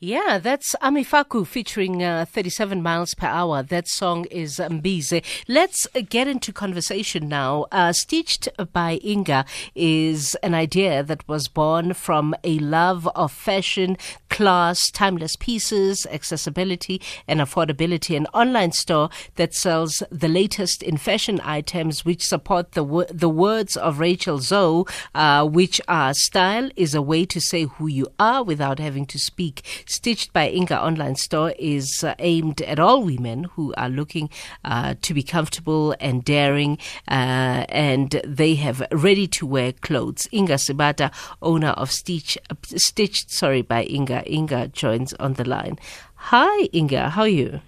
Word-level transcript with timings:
Yeah, 0.00 0.38
that's 0.38 0.74
Amifaku 0.82 1.46
featuring 1.46 2.02
uh, 2.02 2.26
37 2.28 2.82
miles 2.82 3.14
per 3.14 3.26
hour. 3.28 3.62
That 3.62 3.88
song 3.88 4.24
is 4.26 4.58
Mbize. 4.58 5.24
Let's 5.48 5.86
get 6.08 6.26
into 6.28 6.52
conversation 6.52 7.28
now. 7.28 7.66
Uh, 7.70 7.92
Stitched 7.92 8.48
by 8.72 8.98
Inga 9.04 9.44
is 9.74 10.34
an 10.42 10.52
idea 10.52 11.02
that 11.04 11.26
was 11.28 11.48
born 11.48 11.94
from 11.94 12.34
a 12.42 12.58
love 12.58 13.08
of 13.14 13.32
fashion, 13.32 13.96
class, 14.28 14.90
timeless 14.90 15.36
pieces, 15.36 16.06
accessibility, 16.10 17.00
and 17.28 17.40
affordability. 17.40 18.16
An 18.16 18.26
online 18.34 18.72
store 18.72 19.08
that 19.36 19.54
sells 19.54 20.02
the 20.10 20.28
latest 20.28 20.82
in 20.82 20.96
fashion 20.96 21.40
items 21.44 22.04
which 22.04 22.26
support 22.26 22.72
the, 22.72 22.82
wo- 22.84 23.06
the 23.10 23.28
words 23.28 23.76
of 23.76 24.00
Rachel 24.00 24.38
Zoe, 24.38 24.84
uh, 25.14 25.46
which 25.46 25.80
are 25.86 26.12
style 26.14 26.68
is 26.76 26.94
a 26.94 27.02
way 27.02 27.24
to 27.26 27.40
say 27.40 27.64
who 27.64 27.86
you 27.86 28.08
are 28.18 28.42
without 28.42 28.78
having 28.80 29.06
to 29.06 29.18
speak. 29.18 29.62
Stitched 29.94 30.32
by 30.32 30.50
Inga 30.50 30.82
online 30.82 31.14
store 31.14 31.54
is 31.56 32.02
uh, 32.02 32.16
aimed 32.18 32.60
at 32.62 32.80
all 32.80 33.04
women 33.04 33.44
who 33.44 33.72
are 33.76 33.88
looking 33.88 34.28
uh, 34.64 34.94
to 35.02 35.14
be 35.14 35.22
comfortable 35.22 35.94
and 36.00 36.24
daring, 36.24 36.78
uh, 37.06 37.64
and 37.68 38.20
they 38.24 38.56
have 38.56 38.82
ready 38.90 39.28
to 39.28 39.46
wear 39.46 39.70
clothes. 39.70 40.26
Inga 40.32 40.54
Sebata, 40.54 41.12
owner 41.40 41.68
of 41.68 41.92
Stitch, 41.92 42.36
Stitched, 42.64 43.30
sorry, 43.30 43.62
by 43.62 43.84
Inga. 43.84 44.28
Inga 44.28 44.68
joins 44.68 45.12
on 45.14 45.34
the 45.34 45.48
line. 45.48 45.78
Hi, 46.16 46.68
Inga. 46.74 47.10
How 47.10 47.22
are 47.22 47.28
you? 47.28 47.60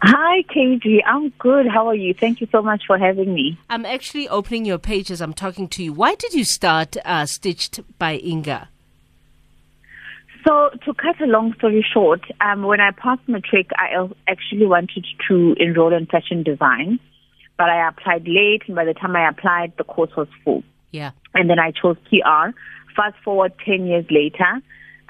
Hi, 0.00 0.42
KG. 0.44 1.02
I'm 1.06 1.28
good. 1.38 1.68
How 1.68 1.88
are 1.88 1.94
you? 1.94 2.14
Thank 2.14 2.40
you 2.40 2.48
so 2.50 2.62
much 2.62 2.86
for 2.86 2.96
having 2.96 3.34
me. 3.34 3.58
I'm 3.68 3.84
actually 3.84 4.30
opening 4.30 4.64
your 4.64 4.78
page 4.78 5.10
as 5.10 5.20
I'm 5.20 5.34
talking 5.34 5.68
to 5.68 5.84
you. 5.84 5.92
Why 5.92 6.14
did 6.14 6.32
you 6.32 6.44
start 6.44 6.96
uh, 7.04 7.26
Stitched 7.26 7.80
by 7.98 8.16
Inga? 8.16 8.70
So, 10.44 10.70
to 10.84 10.94
cut 10.94 11.20
a 11.20 11.26
long 11.26 11.54
story 11.58 11.84
short, 11.92 12.22
um, 12.40 12.62
when 12.62 12.80
I 12.80 12.90
passed 12.90 13.22
matric, 13.28 13.70
I 13.76 14.08
actually 14.26 14.66
wanted 14.66 15.06
to 15.28 15.54
enroll 15.58 15.94
in 15.94 16.06
fashion 16.06 16.42
design, 16.42 16.98
but 17.56 17.68
I 17.68 17.88
applied 17.88 18.26
late, 18.26 18.62
and 18.66 18.74
by 18.74 18.84
the 18.84 18.94
time 18.94 19.14
I 19.14 19.28
applied, 19.28 19.74
the 19.78 19.84
course 19.84 20.10
was 20.16 20.26
full. 20.44 20.64
Yeah. 20.90 21.12
And 21.34 21.48
then 21.48 21.58
I 21.58 21.70
chose 21.70 21.96
PR. 22.08 22.50
Fast 22.96 23.16
forward 23.24 23.52
10 23.64 23.86
years 23.86 24.04
later, 24.10 24.60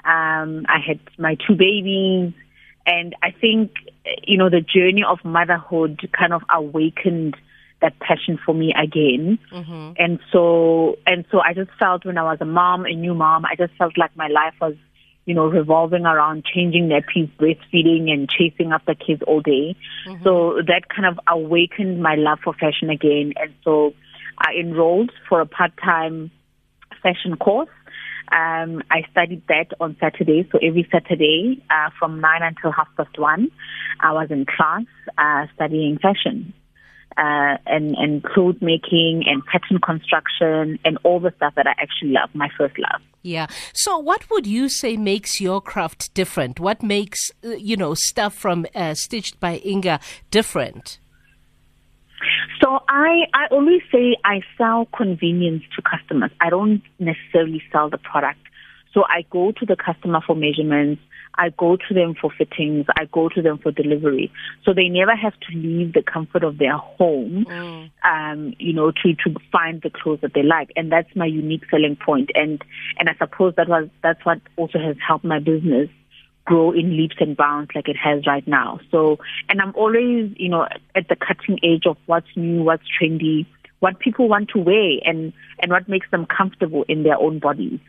um, 0.05 0.65
I 0.69 0.79
had 0.85 0.99
my 1.17 1.35
two 1.47 1.55
babies, 1.55 2.33
and 2.85 3.15
I 3.23 3.31
think, 3.31 3.71
you 4.27 4.37
know, 4.37 4.49
the 4.49 4.61
journey 4.61 5.03
of 5.07 5.19
motherhood 5.23 5.99
kind 6.17 6.33
of 6.33 6.43
awakened 6.53 7.35
that 7.81 7.97
passion 7.99 8.37
for 8.45 8.53
me 8.53 8.73
again. 8.73 9.39
Mm-hmm. 9.51 9.93
And 9.97 10.19
so, 10.31 10.97
and 11.07 11.25
so 11.31 11.39
I 11.39 11.53
just 11.53 11.71
felt 11.79 12.05
when 12.05 12.17
I 12.17 12.23
was 12.23 12.37
a 12.39 12.45
mom, 12.45 12.85
a 12.85 12.93
new 12.93 13.13
mom, 13.13 13.45
I 13.45 13.55
just 13.55 13.73
felt 13.77 13.97
like 13.97 14.15
my 14.15 14.27
life 14.27 14.53
was 14.61 14.75
you 15.25 15.33
know, 15.33 15.45
revolving 15.45 16.05
around 16.05 16.43
changing 16.45 16.89
nappies, 16.89 17.29
breastfeeding, 17.37 18.11
and 18.11 18.29
chasing 18.29 18.71
after 18.71 18.93
kids 18.93 19.21
all 19.25 19.41
day. 19.41 19.75
Mm-hmm. 20.07 20.23
So 20.23 20.61
that 20.67 20.89
kind 20.93 21.05
of 21.05 21.19
awakened 21.27 22.01
my 22.01 22.15
love 22.15 22.39
for 22.43 22.53
fashion 22.53 22.89
again. 22.89 23.33
And 23.37 23.53
so 23.63 23.93
I 24.37 24.53
enrolled 24.59 25.11
for 25.29 25.39
a 25.39 25.45
part-time 25.45 26.31
fashion 27.01 27.37
course. 27.37 27.69
Um, 28.31 28.81
I 28.89 29.03
studied 29.11 29.43
that 29.47 29.67
on 29.79 29.95
Saturday. 29.99 30.47
So 30.51 30.57
every 30.61 30.87
Saturday, 30.91 31.63
uh, 31.69 31.89
from 31.99 32.19
nine 32.19 32.41
until 32.41 32.71
half 32.71 32.87
past 32.97 33.17
one, 33.17 33.49
I 33.99 34.11
was 34.11 34.27
in 34.31 34.45
class 34.45 34.83
uh, 35.17 35.45
studying 35.55 35.99
fashion 35.99 36.53
uh, 37.17 37.57
and 37.65 37.95
and 37.95 38.23
clothes 38.23 38.57
making 38.61 39.23
and 39.25 39.45
pattern 39.45 39.79
construction 39.79 40.79
and 40.85 40.97
all 41.03 41.19
the 41.19 41.33
stuff 41.37 41.55
that 41.55 41.67
I 41.67 41.71
actually 41.71 42.11
love, 42.11 42.29
my 42.33 42.49
first 42.57 42.77
love. 42.77 43.01
Yeah. 43.21 43.47
So, 43.73 43.97
what 43.97 44.29
would 44.29 44.45
you 44.45 44.69
say 44.69 44.97
makes 44.97 45.39
your 45.39 45.61
craft 45.61 46.13
different? 46.13 46.59
What 46.59 46.83
makes 46.83 47.31
uh, 47.43 47.49
you 47.51 47.77
know 47.77 47.93
stuff 47.93 48.33
from 48.33 48.65
uh, 48.75 48.93
Stitched 48.93 49.39
by 49.39 49.61
Inga 49.65 49.99
different? 50.31 50.99
So 52.61 52.79
I, 52.87 53.23
I 53.33 53.47
always 53.51 53.81
say 53.91 54.15
I 54.23 54.41
sell 54.57 54.87
convenience 54.95 55.63
to 55.75 55.81
customers. 55.81 56.31
I 56.39 56.49
don't 56.49 56.81
necessarily 56.97 57.61
sell 57.71 57.89
the 57.89 57.97
product. 57.97 58.39
So 58.93 59.03
I 59.09 59.25
go 59.29 59.51
to 59.51 59.65
the 59.65 59.75
customer 59.75 60.21
for 60.25 60.35
measurements. 60.35 61.01
I 61.35 61.49
go 61.49 61.77
to 61.77 61.93
them 61.93 62.13
for 62.19 62.29
fittings. 62.29 62.85
I 62.95 63.05
go 63.05 63.27
to 63.29 63.41
them 63.41 63.57
for 63.57 63.71
delivery. 63.71 64.31
So 64.63 64.73
they 64.73 64.87
never 64.87 65.15
have 65.15 65.33
to 65.49 65.57
leave 65.57 65.93
the 65.93 66.03
comfort 66.03 66.43
of 66.43 66.59
their 66.59 66.77
home, 66.77 67.45
Mm. 67.49 67.89
um, 68.03 68.53
you 68.59 68.73
know, 68.73 68.91
to, 68.91 69.13
to 69.15 69.35
find 69.51 69.81
the 69.81 69.89
clothes 69.89 70.19
that 70.21 70.33
they 70.35 70.43
like. 70.43 70.71
And 70.75 70.91
that's 70.91 71.09
my 71.15 71.25
unique 71.25 71.63
selling 71.71 71.95
point. 71.95 72.29
And, 72.35 72.63
and 72.99 73.09
I 73.09 73.15
suppose 73.15 73.55
that 73.57 73.67
was, 73.67 73.89
that's 74.03 74.23
what 74.25 74.41
also 74.57 74.77
has 74.77 74.95
helped 75.05 75.25
my 75.25 75.39
business 75.39 75.89
grow 76.45 76.71
in 76.71 76.97
leaps 76.97 77.15
and 77.19 77.35
bounds 77.35 77.71
like 77.73 77.87
it 77.87 77.95
has 77.97 78.27
right 78.27 78.47
now. 78.47 78.79
So, 78.91 79.17
and 79.49 79.61
I'm 79.61 79.73
always, 79.75 80.31
you 80.35 80.49
know, 80.49 80.67
at 80.93 81.07
the 81.07 81.15
cutting 81.15 81.57
edge 81.63 81.87
of 81.87 81.97
what's 82.05 82.27
new, 82.35 82.63
what's 82.63 82.83
trendy, 83.01 83.47
what 83.79 83.99
people 83.99 84.27
want 84.27 84.49
to 84.49 84.59
wear 84.59 84.99
and, 85.05 85.33
and 85.59 85.71
what 85.71 85.89
makes 85.89 86.09
them 86.11 86.25
comfortable 86.25 86.85
in 86.87 87.03
their 87.03 87.17
own 87.17 87.39
bodies. 87.39 87.79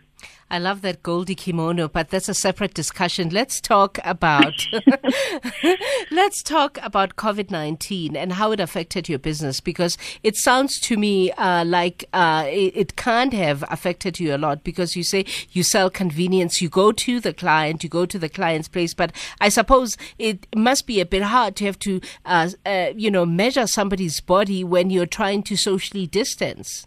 I 0.51 0.59
love 0.59 0.83
that 0.83 1.03
Goldie 1.03 1.35
kimono, 1.35 1.89
but 1.89 2.11
that's 2.11 2.29
a 2.29 2.35
separate 2.35 2.75
discussion. 2.75 3.31
Let's 3.31 3.61
talk 3.61 3.99
about 4.05 4.67
let's 6.11 6.43
talk 6.43 6.79
about 6.83 7.17
COVID 7.17 7.51
nineteen 7.51 8.15
and 8.15 8.35
how 8.35 8.53
it 8.53 8.61
affected 8.61 9.09
your 9.09 9.19
business 9.19 9.61
because 9.61 9.99
it 10.23 10.37
sounds 10.37 10.79
to 10.81 10.97
me 10.97 11.33
uh, 11.33 11.65
like 11.65 12.05
uh, 12.13 12.45
it, 12.47 12.77
it, 12.77 12.97
can't 12.97 13.33
have 13.33 13.65
affected 13.69 14.21
you 14.21 14.35
a 14.35 14.39
lot 14.39 14.63
because 14.63 14.95
you 14.95 15.03
say 15.03 15.25
you 15.53 15.63
sell 15.63 15.91
convenience, 15.91 16.63
you 16.63 16.69
go 16.69 16.93
to 16.93 17.21
the 17.21 17.33
client, 17.33 17.83
you 17.83 17.89
go 17.89 18.07
to 18.07 18.19
the 18.19 18.29
client's 18.29 18.69
place, 18.69 18.95
but 18.95 19.13
I 19.41 19.49
suppose 19.49 19.97
it 20.19 20.47
must 20.55 20.87
be 20.87 21.01
a 21.01 21.07
bit 21.07 21.23
hard 21.23 21.57
to 21.57 21.65
have 21.65 21.79
to 21.81 22.01
uh, 22.25 22.51
uh 22.65 22.93
you 22.95 23.11
know 23.11 23.27
measure 23.27 23.67
somebody's 23.67 24.21
body 24.21 24.63
when 24.63 24.91
you're 24.91 25.07
trying 25.07 25.43
to 25.45 25.57
socially 25.57 26.07
distance. 26.07 26.87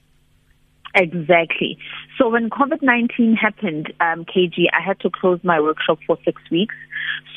Exactly. 0.95 1.77
So 2.17 2.29
when 2.29 2.49
COVID-19 2.49 3.37
happened, 3.37 3.93
um, 3.99 4.25
KG, 4.25 4.65
I 4.73 4.81
had 4.81 4.99
to 5.01 5.09
close 5.09 5.39
my 5.43 5.59
workshop 5.59 5.99
for 6.07 6.17
six 6.25 6.41
weeks. 6.49 6.75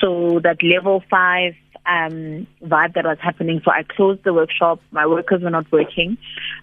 So 0.00 0.41
that 0.42 0.62
level 0.62 1.02
five 1.10 1.54
um, 1.86 2.46
vibe 2.62 2.94
that 2.94 3.04
was 3.04 3.19
happening. 3.20 3.60
So 3.64 3.70
I 3.70 3.82
closed 3.82 4.24
the 4.24 4.32
workshop. 4.32 4.80
My 4.90 5.06
workers 5.06 5.42
were 5.42 5.50
not 5.50 5.70
working. 5.70 6.16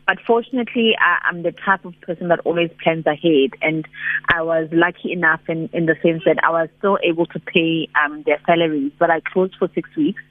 But 0.08 0.18
fortunately, 0.26 0.96
I, 1.00 1.30
I'm 1.30 1.44
the 1.44 1.52
type 1.52 1.86
of 1.86 2.00
person 2.02 2.30
that 2.30 2.40
always 2.40 2.72
plans 2.84 3.06
ahead. 3.06 3.52
And 3.62 3.88
I 4.34 4.42
was 4.42 4.68
lucky 4.72 5.12
enough 5.12 5.42
in, 5.48 5.70
in 5.74 5.86
the 5.86 5.96
sense 6.02 6.24
that 6.26 6.38
I 6.44 6.50
was 6.50 6.70
still 6.80 6.98
able 7.04 7.28
to 7.28 7.40
pay 7.40 7.88
um, 8.04 8.24
their 8.26 8.40
salaries. 8.48 8.94
But 8.98 9.12
I 9.12 9.20
closed 9.20 9.56
for 9.60 9.70
six 9.76 9.96
weeks. 9.96 10.22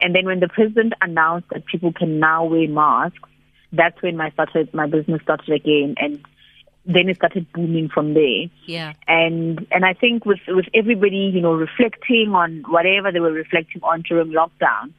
And 0.00 0.14
then 0.14 0.26
when 0.26 0.40
the 0.40 0.48
president 0.48 0.92
announced 1.00 1.48
that 1.50 1.66
people 1.66 1.92
can 1.92 2.20
now 2.20 2.44
wear 2.44 2.68
masks, 2.68 3.18
that's 3.72 4.00
when 4.02 4.16
my 4.16 4.30
started 4.30 4.72
my 4.72 4.86
business 4.86 5.20
started 5.22 5.52
again 5.52 5.94
and 5.96 6.20
then 6.86 7.08
it 7.08 7.16
started 7.16 7.50
booming 7.52 7.88
from 7.88 8.14
there. 8.14 8.46
Yeah. 8.66 8.92
And 9.08 9.66
and 9.70 9.84
I 9.84 9.94
think 9.94 10.26
with 10.26 10.40
with 10.48 10.66
everybody, 10.74 11.30
you 11.34 11.40
know, 11.40 11.54
reflecting 11.54 12.32
on 12.34 12.64
whatever 12.68 13.10
they 13.10 13.20
were 13.20 13.32
reflecting 13.32 13.82
on 13.82 14.02
during 14.02 14.32
lockdown, 14.32 14.92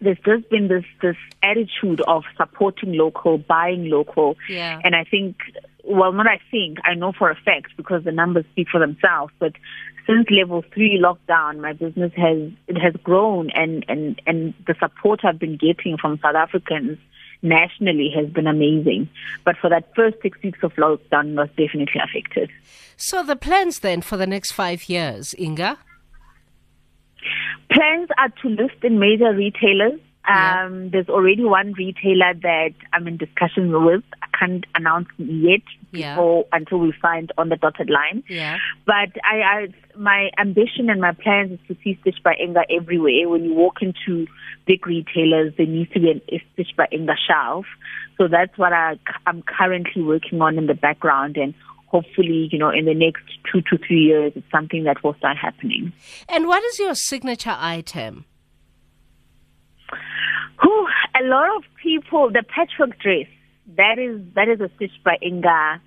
there's 0.00 0.18
just 0.24 0.48
been 0.50 0.68
this 0.68 0.84
this 1.02 1.16
attitude 1.42 2.00
of 2.02 2.24
supporting 2.36 2.94
local, 2.94 3.38
buying 3.38 3.90
local. 3.90 4.36
Yeah. 4.48 4.80
And 4.82 4.94
I 4.96 5.04
think 5.04 5.36
well 5.84 6.12
not 6.12 6.26
I 6.26 6.40
think, 6.50 6.78
I 6.84 6.94
know 6.94 7.12
for 7.12 7.30
a 7.30 7.36
fact 7.36 7.76
because 7.76 8.04
the 8.04 8.12
numbers 8.12 8.46
speak 8.52 8.68
for 8.70 8.80
themselves, 8.80 9.32
but 9.38 9.52
since 10.06 10.26
level 10.30 10.64
three 10.72 10.98
lockdown, 10.98 11.60
my 11.60 11.74
business 11.74 12.12
has 12.16 12.50
it 12.66 12.78
has 12.78 12.94
grown 13.02 13.50
and, 13.50 13.84
and, 13.88 14.22
and 14.26 14.54
the 14.66 14.74
support 14.80 15.20
I've 15.22 15.38
been 15.38 15.58
getting 15.58 15.98
from 15.98 16.18
South 16.22 16.34
Africans 16.34 16.98
nationally 17.42 18.10
has 18.14 18.28
been 18.30 18.46
amazing. 18.46 19.08
But 19.44 19.56
for 19.60 19.70
that 19.70 19.94
first 19.94 20.16
six 20.22 20.38
weeks 20.42 20.58
of 20.62 20.72
lockdown 20.74 21.34
was 21.34 21.48
definitely 21.50 22.00
affected. 22.02 22.50
So 22.96 23.22
the 23.22 23.36
plans 23.36 23.80
then 23.80 24.02
for 24.02 24.16
the 24.16 24.26
next 24.26 24.52
five 24.52 24.88
years, 24.88 25.34
Inga? 25.38 25.78
Plans 27.70 28.08
are 28.18 28.30
to 28.42 28.48
list 28.48 28.82
in 28.82 28.98
major 28.98 29.32
retailers. 29.34 30.00
Yeah. 30.28 30.66
Um, 30.66 30.90
there's 30.90 31.08
already 31.08 31.42
one 31.44 31.72
retailer 31.72 32.34
that 32.42 32.74
I'm 32.92 33.08
in 33.08 33.16
discussion 33.16 33.84
with. 33.84 34.02
I 34.22 34.26
can't 34.38 34.66
announce 34.74 35.08
yet 35.16 35.62
Yeah. 35.90 36.14
before 36.14 36.46
until 36.52 36.78
we 36.78 36.92
find 37.00 37.32
on 37.38 37.48
the 37.48 37.56
dotted 37.56 37.88
line. 37.88 38.22
Yeah. 38.28 38.58
But 38.84 39.10
I, 39.24 39.40
I, 39.42 39.68
my 39.96 40.30
ambition 40.38 40.90
and 40.90 41.00
my 41.00 41.12
plans 41.12 41.52
is 41.52 41.58
to 41.68 41.76
see 41.82 41.98
Stitch 42.02 42.22
by 42.22 42.34
Inga 42.40 42.64
everywhere. 42.70 43.28
When 43.28 43.44
you 43.44 43.54
walk 43.54 43.80
into 43.80 44.26
big 44.66 44.86
retailers, 44.86 45.54
there 45.56 45.66
needs 45.66 45.90
to 45.92 46.00
be 46.00 46.10
an 46.10 46.20
a 46.30 46.42
Stitch 46.52 46.76
by 46.76 46.86
Inga 46.92 47.14
shelf. 47.26 47.64
So 48.18 48.28
that's 48.28 48.56
what 48.58 48.72
I, 48.72 48.98
I'm 49.26 49.42
currently 49.42 50.02
working 50.02 50.42
on 50.42 50.58
in 50.58 50.66
the 50.66 50.74
background, 50.74 51.36
and 51.36 51.54
hopefully, 51.86 52.48
you 52.52 52.58
know, 52.58 52.68
in 52.70 52.84
the 52.84 52.92
next 52.94 53.22
two 53.50 53.62
to 53.62 53.78
three 53.78 54.00
years, 54.02 54.32
it's 54.36 54.50
something 54.50 54.84
that 54.84 55.02
will 55.02 55.14
start 55.14 55.36
happening. 55.38 55.92
And 56.28 56.46
what 56.46 56.62
is 56.64 56.78
your 56.78 56.94
signature 56.94 57.56
item? 57.58 58.24
A 61.20 61.24
lot 61.24 61.56
of 61.56 61.64
people, 61.82 62.30
the 62.30 62.44
patchwork 62.44 62.98
dress, 63.00 63.26
that 63.76 63.98
is 63.98 64.20
that 64.34 64.48
is 64.48 64.60
a 64.60 64.70
Stitch 64.76 64.92
by 65.04 65.16
Inga 65.22 65.80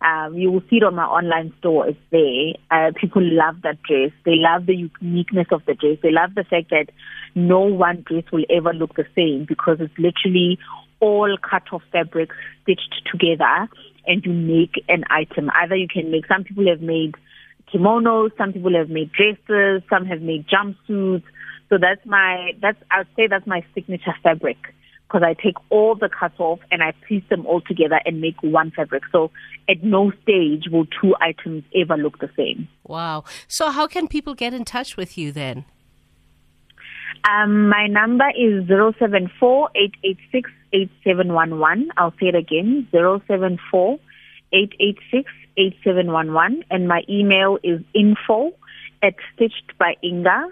Um, 0.00 0.34
you 0.36 0.50
will 0.52 0.62
see 0.70 0.76
it 0.76 0.84
on 0.84 0.94
my 0.94 1.04
online 1.04 1.52
store. 1.58 1.88
It's 1.88 1.98
there. 2.10 2.54
Uh, 2.70 2.92
people 2.98 3.22
love 3.22 3.62
that 3.62 3.82
dress. 3.82 4.12
They 4.24 4.36
love 4.36 4.66
the 4.66 4.88
uniqueness 5.00 5.48
of 5.50 5.62
the 5.66 5.74
dress. 5.74 5.98
They 6.02 6.12
love 6.12 6.34
the 6.34 6.44
fact 6.44 6.70
that 6.70 6.86
no 7.34 7.60
one 7.60 8.04
dress 8.06 8.24
will 8.32 8.44
ever 8.48 8.72
look 8.72 8.94
the 8.94 9.06
same 9.14 9.44
because 9.46 9.78
it's 9.80 9.98
literally 9.98 10.58
all 11.00 11.36
cut 11.38 11.64
off 11.72 11.82
fabrics 11.92 12.34
stitched 12.62 12.94
together 13.10 13.68
and 14.06 14.24
you 14.24 14.32
make 14.32 14.82
an 14.88 15.04
item. 15.10 15.50
Either 15.54 15.76
you 15.76 15.88
can 15.88 16.10
make, 16.10 16.26
some 16.26 16.44
people 16.44 16.66
have 16.68 16.80
made 16.80 17.14
kimonos, 17.72 18.30
some 18.38 18.52
people 18.52 18.74
have 18.74 18.88
made 18.88 19.10
dresses, 19.12 19.82
some 19.90 20.06
have 20.06 20.22
made 20.22 20.46
jumpsuits. 20.46 21.24
So 21.68 21.78
that's 21.78 22.04
my, 22.06 22.52
that's, 22.60 22.78
I 22.90 22.98
would 22.98 23.08
say 23.16 23.26
that's 23.26 23.46
my 23.46 23.64
signature 23.74 24.14
fabric 24.22 24.56
because 25.08 25.22
I 25.22 25.34
take 25.34 25.54
all 25.70 25.94
the 25.94 26.08
cuts 26.08 26.38
off 26.38 26.60
and 26.70 26.82
I 26.82 26.92
piece 27.06 27.24
them 27.30 27.46
all 27.46 27.60
together 27.60 28.00
and 28.04 28.20
make 28.20 28.42
one 28.42 28.70
fabric. 28.70 29.04
So 29.10 29.30
at 29.68 29.82
no 29.82 30.12
stage 30.22 30.64
will 30.70 30.86
two 31.00 31.14
items 31.20 31.64
ever 31.74 31.96
look 31.96 32.18
the 32.18 32.30
same. 32.36 32.68
Wow. 32.84 33.24
So 33.46 33.70
how 33.70 33.86
can 33.86 34.06
people 34.08 34.34
get 34.34 34.52
in 34.52 34.64
touch 34.64 34.96
with 34.96 35.16
you 35.16 35.32
then? 35.32 35.64
Um, 37.28 37.68
my 37.68 37.86
number 37.86 38.28
is 38.36 38.66
zero 38.66 38.92
seven 38.98 39.30
four 39.40 39.70
eight 39.74 39.94
eight 40.04 40.18
six 40.30 40.50
eight 40.72 40.90
seven 41.04 41.32
one 41.32 41.58
one. 41.58 41.88
I'll 41.96 42.12
say 42.12 42.28
it 42.28 42.34
again, 42.34 42.86
zero 42.90 43.20
seven 43.26 43.58
four 43.70 43.98
eight 44.52 44.72
eight 44.78 44.98
six 45.10 45.30
eight 45.56 45.76
seven 45.82 46.12
one 46.12 46.32
one, 46.32 46.64
and 46.70 46.86
my 46.86 47.02
email 47.08 47.58
is 47.62 47.80
info 47.94 48.52
at 49.02 49.14
stitchedbyinga 49.34 50.50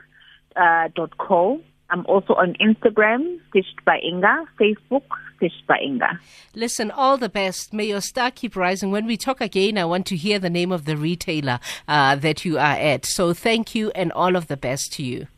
uh, 0.57 0.89
dot 0.95 1.17
co. 1.19 1.61
I'm 1.89 2.05
also 2.07 2.35
on 2.35 2.55
Instagram, 2.55 3.39
Stitched 3.51 3.85
by 3.85 4.01
Inga, 4.05 4.47
Facebook, 4.59 5.05
Stitched 5.37 5.67
by 5.69 5.79
Inga. 5.79 6.19
Listen, 6.55 6.91
all 6.91 7.17
the 7.17 7.29
best. 7.29 7.73
May 7.73 7.87
your 7.87 8.01
star 8.01 8.33
keep 8.33 8.57
rising. 8.57 8.91
When 8.91 9.07
we 9.07 9.17
talk 9.17 9.41
again, 9.41 9.79
I 9.79 9.85
want 9.85 10.05
to 10.07 10.17
hear 10.17 10.41
the 10.41 10.51
name 10.51 10.73
of 10.73 10.85
the 10.85 10.97
retailer 10.97 11.61
uh, 11.87 12.17
that 12.17 12.45
you 12.45 12.59
are 12.59 12.77
at. 12.77 13.07
So 13.07 13.33
thank 13.33 13.75
you 13.75 13.93
and 13.95 14.11
all 14.13 14.35
of 14.35 14.49
the 14.49 14.57
best 14.57 14.93
to 14.95 15.05
you. 15.05 15.29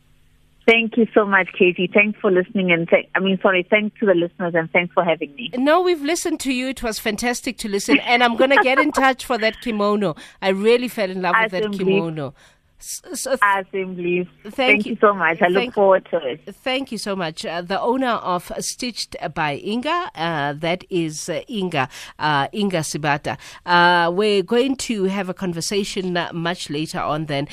Thank 0.69 0.97
you 0.97 1.07
so 1.15 1.25
much, 1.25 1.47
KG. 1.59 1.91
Thanks 1.91 2.19
for 2.19 2.29
listening 2.29 2.71
and 2.71 2.87
th- 2.87 3.09
I 3.15 3.19
mean, 3.19 3.39
sorry, 3.41 3.65
thanks 3.67 3.99
to 3.99 4.05
the 4.05 4.13
listeners 4.13 4.53
and 4.53 4.69
thanks 4.69 4.93
for 4.93 5.03
having 5.03 5.33
me. 5.33 5.49
No, 5.55 5.81
we've 5.81 6.03
listened 6.03 6.39
to 6.41 6.53
you. 6.53 6.67
It 6.67 6.83
was 6.83 6.99
fantastic 6.99 7.57
to 7.59 7.69
listen, 7.69 7.97
and 8.01 8.23
I'm 8.23 8.35
going 8.35 8.51
to 8.51 8.61
get 8.61 8.77
in 8.77 8.91
touch 8.91 9.25
for 9.25 9.39
that 9.39 9.61
kimono. 9.61 10.15
I 10.43 10.49
really 10.49 10.87
fell 10.87 11.09
in 11.09 11.23
love 11.23 11.35
with 11.41 11.51
that 11.53 11.71
kimono. 11.71 12.35
So 12.79 13.35
th- 13.35 13.39
Assembly. 13.41 14.29
Thank, 14.43 14.55
thank 14.55 14.85
you. 14.85 14.91
you 14.91 14.97
so 15.01 15.13
much. 15.13 15.41
I 15.41 15.51
thank, 15.51 15.53
look 15.53 15.73
forward 15.73 16.07
to 16.11 16.17
it. 16.17 16.55
Thank 16.55 16.91
you 16.91 16.97
so 16.97 17.15
much. 17.15 17.45
Uh, 17.45 17.61
the 17.61 17.79
owner 17.79 18.07
of 18.07 18.51
Stitched 18.59 19.17
by 19.33 19.57
Inga, 19.57 20.11
uh, 20.15 20.53
that 20.53 20.85
is 20.89 21.27
uh, 21.27 21.41
Inga, 21.49 21.89
uh, 22.19 22.47
Inga 22.53 22.79
Sebata. 22.79 23.37
Uh, 23.65 24.09
we're 24.11 24.43
going 24.43 24.77
to 24.77 25.05
have 25.05 25.27
a 25.27 25.33
conversation 25.33 26.15
uh, 26.15 26.31
much 26.33 26.69
later 26.69 26.99
on 26.99 27.25
then 27.25 27.47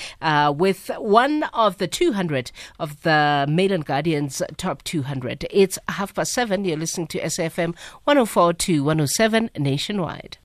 with 0.56 0.90
one 0.98 1.42
of 1.52 1.78
the 1.78 1.88
200 1.88 2.52
of 2.78 3.02
the 3.02 3.46
Mail 3.48 3.72
and 3.72 3.84
Guardian's 3.84 4.40
top 4.56 4.84
200. 4.84 5.46
It's 5.50 5.78
half 5.88 6.14
past 6.14 6.32
seven. 6.32 6.64
You're 6.64 6.76
listening 6.76 7.08
to 7.08 7.20
SFM 7.20 7.74
104 8.04 8.52
to 8.52 8.84
107 8.84 9.50
nationwide. 9.58 10.38